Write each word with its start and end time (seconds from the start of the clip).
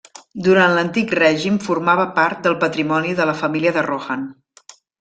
Durant 0.45 0.71
l'Antic 0.77 1.13
Règim, 1.19 1.59
formava 1.67 2.07
part 2.17 2.43
del 2.47 2.57
patrimoni 2.65 3.15
de 3.21 3.31
la 3.33 3.39
família 3.43 3.77
de 3.77 3.85
Rohan. 3.91 4.29